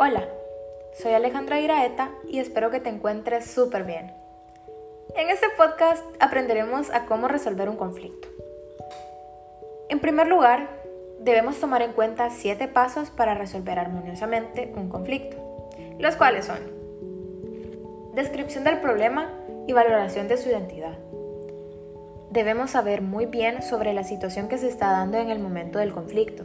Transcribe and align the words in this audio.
Hola, 0.00 0.28
soy 0.92 1.12
Alejandra 1.12 1.60
Iraeta 1.60 2.12
y 2.28 2.38
espero 2.38 2.70
que 2.70 2.78
te 2.78 2.88
encuentres 2.88 3.50
súper 3.50 3.82
bien. 3.82 4.12
En 5.16 5.28
este 5.28 5.48
podcast 5.56 6.04
aprenderemos 6.20 6.90
a 6.90 7.06
cómo 7.06 7.26
resolver 7.26 7.68
un 7.68 7.76
conflicto. 7.76 8.28
En 9.88 9.98
primer 9.98 10.28
lugar, 10.28 10.68
debemos 11.18 11.58
tomar 11.58 11.82
en 11.82 11.94
cuenta 11.94 12.30
siete 12.30 12.68
pasos 12.68 13.10
para 13.10 13.34
resolver 13.34 13.76
armoniosamente 13.80 14.72
un 14.76 14.88
conflicto, 14.88 15.36
los 15.98 16.14
cuales 16.14 16.46
son 16.46 16.60
descripción 18.14 18.62
del 18.62 18.78
problema 18.78 19.32
y 19.66 19.72
valoración 19.72 20.28
de 20.28 20.36
su 20.36 20.48
identidad. 20.48 20.96
Debemos 22.30 22.70
saber 22.70 23.02
muy 23.02 23.26
bien 23.26 23.62
sobre 23.62 23.94
la 23.94 24.04
situación 24.04 24.46
que 24.46 24.58
se 24.58 24.68
está 24.68 24.92
dando 24.92 25.18
en 25.18 25.30
el 25.30 25.40
momento 25.40 25.80
del 25.80 25.92
conflicto. 25.92 26.44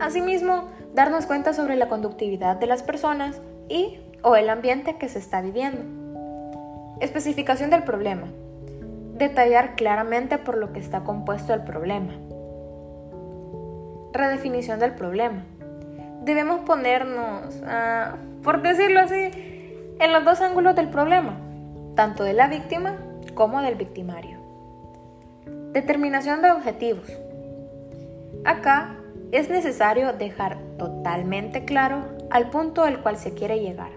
Asimismo, 0.00 0.68
darnos 0.96 1.26
cuenta 1.26 1.52
sobre 1.52 1.76
la 1.76 1.88
conductividad 1.88 2.56
de 2.56 2.66
las 2.66 2.82
personas 2.82 3.42
y 3.68 4.00
o 4.22 4.34
el 4.34 4.48
ambiente 4.48 4.96
que 4.96 5.10
se 5.10 5.18
está 5.18 5.42
viviendo. 5.42 5.82
Especificación 7.00 7.68
del 7.68 7.82
problema. 7.82 8.28
Detallar 9.12 9.76
claramente 9.76 10.38
por 10.38 10.56
lo 10.56 10.72
que 10.72 10.80
está 10.80 11.04
compuesto 11.04 11.52
el 11.52 11.64
problema. 11.64 12.14
Redefinición 14.14 14.78
del 14.80 14.94
problema. 14.94 15.44
Debemos 16.22 16.60
ponernos, 16.60 17.62
por 18.42 18.62
decirlo 18.62 19.00
así, 19.00 19.30
en 20.00 20.12
los 20.14 20.24
dos 20.24 20.40
ángulos 20.40 20.74
del 20.76 20.88
problema, 20.88 21.36
tanto 21.94 22.24
de 22.24 22.32
la 22.32 22.48
víctima 22.48 22.96
como 23.34 23.60
del 23.60 23.74
victimario. 23.74 24.38
Determinación 25.72 26.40
de 26.40 26.52
objetivos. 26.52 27.12
Acá 28.46 28.95
es 29.32 29.50
necesario 29.50 30.12
dejar 30.12 30.58
totalmente 30.78 31.64
claro 31.64 32.04
al 32.30 32.50
punto 32.50 32.84
al 32.84 33.02
cual 33.02 33.16
se 33.16 33.34
quiere 33.34 33.60
llegar. 33.60 33.90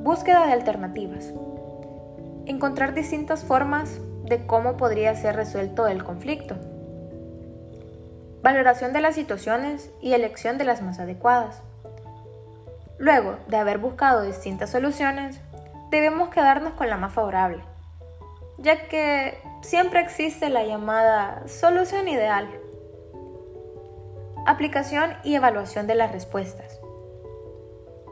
Búsqueda 0.00 0.46
de 0.46 0.52
alternativas. 0.52 1.32
Encontrar 2.46 2.94
distintas 2.94 3.44
formas 3.44 4.00
de 4.24 4.46
cómo 4.46 4.76
podría 4.76 5.14
ser 5.14 5.34
resuelto 5.34 5.88
el 5.88 6.04
conflicto. 6.04 6.56
Valoración 8.42 8.92
de 8.92 9.00
las 9.00 9.16
situaciones 9.16 9.90
y 10.00 10.12
elección 10.12 10.58
de 10.58 10.64
las 10.64 10.80
más 10.80 11.00
adecuadas. 11.00 11.62
Luego 12.98 13.36
de 13.48 13.56
haber 13.56 13.78
buscado 13.78 14.22
distintas 14.22 14.70
soluciones, 14.70 15.40
debemos 15.90 16.28
quedarnos 16.28 16.74
con 16.74 16.88
la 16.88 16.96
más 16.96 17.12
favorable, 17.12 17.62
ya 18.58 18.88
que 18.88 19.38
siempre 19.62 20.00
existe 20.00 20.48
la 20.48 20.64
llamada 20.64 21.42
solución 21.46 22.08
ideal 22.08 22.48
Aplicación 24.46 25.10
y 25.24 25.34
evaluación 25.34 25.88
de 25.88 25.96
las 25.96 26.12
respuestas. 26.12 26.80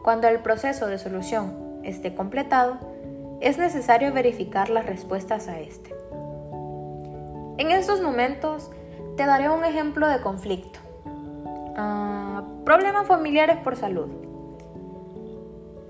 Cuando 0.03 0.27
el 0.27 0.41
proceso 0.41 0.89
de 0.89 0.99
solución 0.99 1.81
esté 1.85 2.17
completado, 2.17 2.79
es 3.41 3.57
necesario 3.57 4.13
verificar 4.13 4.69
las 4.69 4.85
respuestas 4.85 5.47
a 5.47 5.61
este. 5.61 5.95
En 7.57 7.71
estos 7.71 8.03
momentos 8.03 8.73
te 9.17 9.27
daré 9.27 9.49
un 9.49 9.65
ejemplo 9.65 10.09
de 10.09 10.21
conflicto. 10.23 10.81
Ah, 11.77 12.43
problemas 12.65 13.07
familiares 13.07 13.59
por 13.59 13.77
salud. 13.77 14.09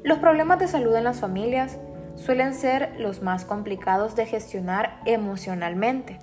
Los 0.03 0.19
problemas 0.19 0.59
de 0.59 0.69
salud 0.69 0.95
en 0.95 1.05
las 1.05 1.20
familias 1.20 1.78
suelen 2.17 2.53
ser 2.53 3.00
los 3.00 3.22
más 3.22 3.47
complicados 3.47 4.15
de 4.15 4.27
gestionar 4.27 5.00
emocionalmente. 5.06 6.19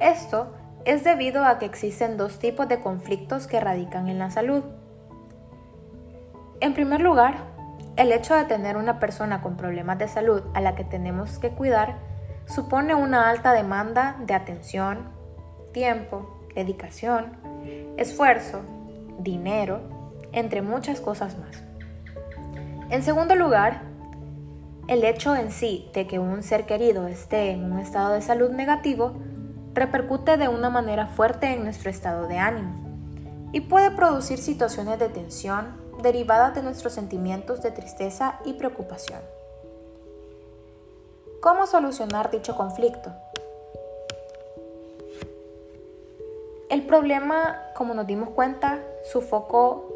Esto 0.00 0.52
es 0.84 1.04
debido 1.04 1.44
a 1.44 1.58
que 1.58 1.66
existen 1.66 2.16
dos 2.16 2.38
tipos 2.38 2.68
de 2.68 2.80
conflictos 2.80 3.46
que 3.46 3.60
radican 3.60 4.08
en 4.08 4.18
la 4.18 4.30
salud. 4.30 4.62
En 6.60 6.74
primer 6.74 7.00
lugar, 7.00 7.36
el 7.96 8.12
hecho 8.12 8.34
de 8.34 8.44
tener 8.44 8.76
una 8.76 8.98
persona 8.98 9.40
con 9.40 9.56
problemas 9.56 9.98
de 9.98 10.08
salud 10.08 10.42
a 10.54 10.60
la 10.60 10.74
que 10.74 10.84
tenemos 10.84 11.38
que 11.38 11.50
cuidar 11.50 11.96
supone 12.46 12.94
una 12.94 13.30
alta 13.30 13.52
demanda 13.52 14.16
de 14.26 14.34
atención, 14.34 15.10
tiempo, 15.72 16.48
dedicación, 16.54 17.36
esfuerzo, 17.96 18.62
dinero, 19.18 19.80
entre 20.32 20.60
muchas 20.60 21.00
cosas 21.00 21.38
más. 21.38 21.62
En 22.90 23.02
segundo 23.02 23.34
lugar, 23.34 23.82
el 24.88 25.04
hecho 25.04 25.34
en 25.34 25.50
sí 25.50 25.88
de 25.94 26.06
que 26.06 26.18
un 26.18 26.42
ser 26.42 26.66
querido 26.66 27.06
esté 27.06 27.52
en 27.52 27.72
un 27.72 27.78
estado 27.78 28.12
de 28.12 28.20
salud 28.20 28.50
negativo 28.50 29.14
repercute 29.74 30.36
de 30.36 30.48
una 30.48 30.70
manera 30.70 31.08
fuerte 31.08 31.52
en 31.52 31.64
nuestro 31.64 31.90
estado 31.90 32.28
de 32.28 32.38
ánimo 32.38 32.84
y 33.52 33.60
puede 33.60 33.90
producir 33.90 34.38
situaciones 34.38 34.98
de 34.98 35.08
tensión 35.08 35.82
derivadas 36.02 36.54
de 36.54 36.62
nuestros 36.62 36.92
sentimientos 36.92 37.62
de 37.62 37.72
tristeza 37.72 38.38
y 38.44 38.54
preocupación. 38.54 39.20
¿Cómo 41.40 41.66
solucionar 41.66 42.30
dicho 42.30 42.56
conflicto? 42.56 43.12
El 46.70 46.86
problema, 46.86 47.60
como 47.74 47.94
nos 47.94 48.06
dimos 48.06 48.30
cuenta, 48.30 48.80
su 49.04 49.20
foco 49.20 49.92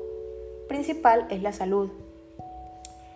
principal 0.68 1.26
es 1.30 1.42
la 1.42 1.52
salud. 1.52 1.90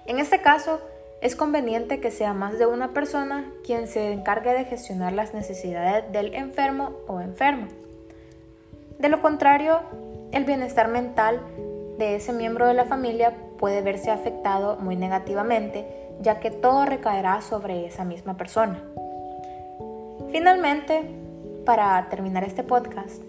En 0.07 0.19
este 0.19 0.41
caso, 0.41 0.81
es 1.23 1.37
conveniente 1.37 2.01
que 2.01 2.11
sea 2.11 2.35
más 2.35 2.59
de 2.59 2.67
una 2.67 2.89
persona 2.89 3.45
quien 3.65 3.87
se 3.87 4.13
encargue 4.13 4.53
de 4.55 4.65
gestionar 4.65 5.13
las 5.13 5.35
necesidades 5.35 6.11
del 6.11 6.35
enfermo 6.35 6.91
o 7.07 7.21
enferma. 7.21 7.69
De 8.99 9.09
lo 9.09 9.23
contrario, 9.23 9.81
el 10.33 10.45
bienestar 10.45 10.89
mental 10.89 11.41
de 11.97 12.17
ese 12.17 12.33
miembro 12.33 12.67
de 12.67 12.75
la 12.75 12.87
familia 12.87 13.35
puede 13.57 13.83
verse 13.83 14.11
afectado 14.11 14.77
muy 14.79 14.97
negativamente, 14.97 15.87
ya 16.21 16.41
que 16.41 16.51
todo 16.51 16.87
recaerá 16.87 17.41
sobre 17.41 17.87
esa 17.87 18.05
misma 18.05 18.37
persona. 18.37 18.83
Finalmente, 20.33 21.03
para 21.65 22.05
terminar 22.09 22.43
este 22.43 22.65
podcast, 22.65 23.23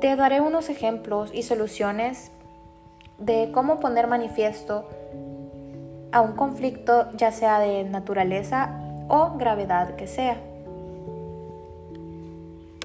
te 0.00 0.14
daré 0.14 0.40
unos 0.40 0.68
ejemplos 0.68 1.30
y 1.34 1.42
soluciones 1.42 2.30
de 3.18 3.50
cómo 3.52 3.80
poner 3.80 4.06
manifiesto 4.06 4.88
a 6.16 6.22
un 6.22 6.32
conflicto 6.32 7.10
ya 7.12 7.30
sea 7.30 7.58
de 7.58 7.84
naturaleza 7.84 8.70
o 9.06 9.36
gravedad 9.36 9.96
que 9.96 10.06
sea. 10.06 10.38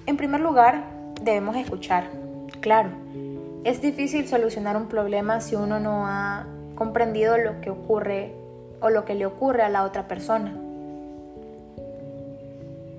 En 0.05 0.17
primer 0.17 0.41
lugar, 0.41 0.83
debemos 1.21 1.55
escuchar. 1.55 2.09
Claro, 2.59 2.89
es 3.63 3.79
difícil 3.79 4.27
solucionar 4.27 4.75
un 4.75 4.89
problema 4.89 5.39
si 5.39 5.55
uno 5.55 5.79
no 5.79 6.07
ha 6.07 6.45
comprendido 6.75 7.37
lo 7.37 7.61
que 7.61 7.69
ocurre 7.69 8.33
o 8.81 8.89
lo 8.89 9.05
que 9.05 9.15
le 9.15 9.25
ocurre 9.25 9.63
a 9.63 9.69
la 9.69 9.83
otra 9.83 10.09
persona. 10.09 10.53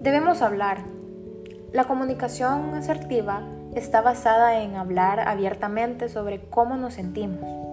Debemos 0.00 0.41
hablar. 0.41 0.78
La 1.72 1.84
comunicación 1.84 2.72
asertiva 2.72 3.43
está 3.75 4.00
basada 4.00 4.62
en 4.62 4.76
hablar 4.76 5.20
abiertamente 5.28 6.09
sobre 6.09 6.41
cómo 6.41 6.78
nos 6.78 6.94
sentimos 6.94 7.72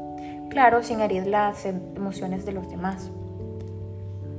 claro, 0.50 0.84
sin 0.84 1.00
herir 1.00 1.28
las 1.28 1.66
emociones 1.66 2.46
de 2.46 2.52
los 2.52 2.70
demás. 2.70 3.12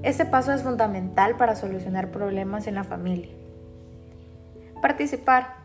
Este 0.02 0.24
paso 0.24 0.52
es 0.52 0.62
fundamental 0.62 1.36
para 1.36 1.56
solucionar 1.56 2.10
problemas 2.10 2.66
en 2.66 2.74
la 2.74 2.84
familia. 2.84 3.30
Participar. 4.80 5.56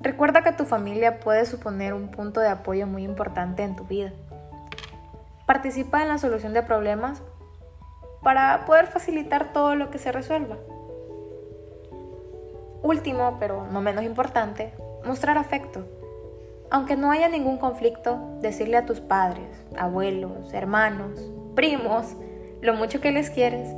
Recuerda 0.00 0.42
que 0.42 0.52
tu 0.52 0.64
familia 0.64 1.20
puede 1.20 1.44
suponer 1.44 1.92
un 1.92 2.10
punto 2.10 2.40
de 2.40 2.48
apoyo 2.48 2.86
muy 2.86 3.04
importante 3.04 3.62
en 3.62 3.76
tu 3.76 3.84
vida. 3.84 4.12
Participa 5.46 6.00
en 6.00 6.08
la 6.08 6.16
solución 6.16 6.54
de 6.54 6.62
problemas 6.62 7.22
para 8.22 8.64
poder 8.64 8.86
facilitar 8.86 9.52
todo 9.52 9.74
lo 9.74 9.90
que 9.90 9.98
se 9.98 10.10
resuelva. 10.10 10.56
Último, 12.82 13.36
pero 13.38 13.66
no 13.66 13.82
menos 13.82 14.04
importante, 14.04 14.72
mostrar 15.04 15.36
afecto. 15.36 15.84
Aunque 16.70 16.96
no 16.96 17.10
haya 17.10 17.28
ningún 17.28 17.58
conflicto, 17.58 18.38
decirle 18.40 18.76
a 18.76 18.86
tus 18.86 19.00
padres, 19.00 19.48
abuelos, 19.76 20.54
hermanos, 20.54 21.32
primos, 21.56 22.16
lo 22.60 22.74
mucho 22.74 23.00
que 23.00 23.10
les 23.10 23.28
quieres, 23.28 23.74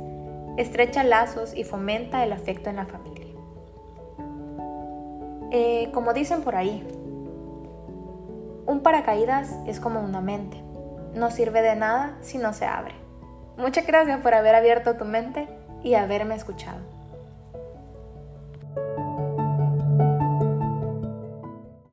estrecha 0.57 1.03
lazos 1.03 1.55
y 1.55 1.63
fomenta 1.63 2.23
el 2.23 2.31
afecto 2.31 2.69
en 2.69 2.75
la 2.75 2.85
familia. 2.85 3.33
Eh, 5.51 5.89
como 5.91 6.13
dicen 6.13 6.43
por 6.43 6.55
ahí, 6.55 6.87
un 8.65 8.81
paracaídas 8.81 9.57
es 9.65 9.79
como 9.79 9.99
una 9.99 10.21
mente, 10.21 10.61
no 11.15 11.31
sirve 11.31 11.61
de 11.61 11.75
nada 11.75 12.17
si 12.21 12.37
no 12.37 12.53
se 12.53 12.65
abre. 12.65 12.93
Muchas 13.57 13.87
gracias 13.87 14.19
por 14.21 14.33
haber 14.35 14.55
abierto 14.55 14.97
tu 14.97 15.05
mente 15.05 15.47
y 15.83 15.95
haberme 15.95 16.35
escuchado. 16.35 16.79